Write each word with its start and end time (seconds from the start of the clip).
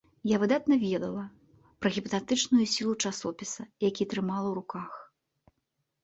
Я 0.29 0.37
выдатна 0.43 0.75
ведала 0.83 1.25
пра 1.85 1.89
гіпнатычную 1.97 2.65
сілу 2.75 2.93
часопіса, 3.09 3.61
які 3.89 4.07
трымала 4.15 4.47
ў 4.53 4.55
руках. 4.59 4.91